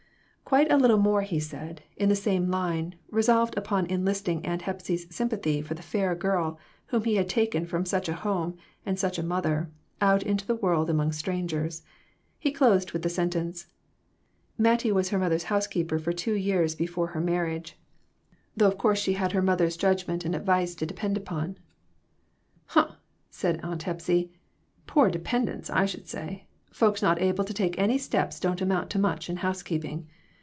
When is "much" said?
28.99-29.29